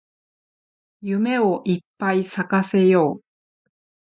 [1.01, 3.21] 夢をいっぱい咲かせよう